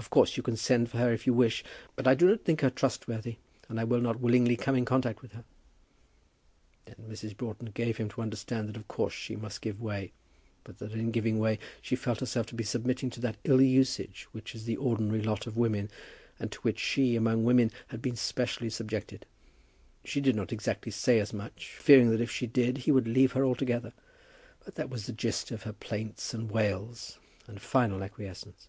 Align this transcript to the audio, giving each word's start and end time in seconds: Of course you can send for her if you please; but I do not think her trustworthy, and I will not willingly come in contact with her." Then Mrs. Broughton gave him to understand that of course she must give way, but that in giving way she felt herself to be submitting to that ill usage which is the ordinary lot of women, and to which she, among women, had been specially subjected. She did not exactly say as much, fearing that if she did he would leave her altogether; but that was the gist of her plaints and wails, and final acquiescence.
Of 0.00 0.08
course 0.08 0.36
you 0.38 0.42
can 0.42 0.56
send 0.56 0.88
for 0.90 0.96
her 0.98 1.12
if 1.12 1.26
you 1.26 1.34
please; 1.34 1.62
but 1.94 2.08
I 2.08 2.14
do 2.14 2.26
not 2.30 2.42
think 2.42 2.62
her 2.62 2.70
trustworthy, 2.70 3.36
and 3.68 3.78
I 3.78 3.84
will 3.84 4.00
not 4.00 4.18
willingly 4.18 4.56
come 4.56 4.74
in 4.74 4.84
contact 4.86 5.20
with 5.20 5.32
her." 5.32 5.44
Then 6.86 6.96
Mrs. 7.08 7.36
Broughton 7.36 7.70
gave 7.72 7.98
him 7.98 8.08
to 8.08 8.22
understand 8.22 8.68
that 8.68 8.76
of 8.78 8.88
course 8.88 9.12
she 9.12 9.36
must 9.36 9.60
give 9.60 9.80
way, 9.80 10.12
but 10.64 10.78
that 10.78 10.92
in 10.92 11.10
giving 11.12 11.38
way 11.38 11.58
she 11.82 11.94
felt 11.96 12.20
herself 12.20 12.46
to 12.46 12.54
be 12.54 12.64
submitting 12.64 13.10
to 13.10 13.20
that 13.20 13.36
ill 13.44 13.60
usage 13.60 14.26
which 14.32 14.52
is 14.54 14.64
the 14.64 14.78
ordinary 14.78 15.22
lot 15.22 15.46
of 15.46 15.58
women, 15.58 15.90
and 16.40 16.50
to 16.50 16.60
which 16.62 16.80
she, 16.80 17.14
among 17.14 17.44
women, 17.44 17.70
had 17.88 18.00
been 18.02 18.16
specially 18.16 18.70
subjected. 18.70 19.26
She 20.02 20.20
did 20.22 20.34
not 20.34 20.50
exactly 20.52 20.90
say 20.90 21.20
as 21.20 21.32
much, 21.34 21.72
fearing 21.78 22.10
that 22.10 22.22
if 22.22 22.30
she 22.32 22.46
did 22.48 22.78
he 22.78 22.90
would 22.90 23.06
leave 23.06 23.32
her 23.32 23.44
altogether; 23.44 23.92
but 24.64 24.74
that 24.76 24.90
was 24.90 25.06
the 25.06 25.12
gist 25.12 25.50
of 25.52 25.64
her 25.64 25.74
plaints 25.74 26.32
and 26.34 26.50
wails, 26.50 27.18
and 27.46 27.60
final 27.60 28.02
acquiescence. 28.02 28.66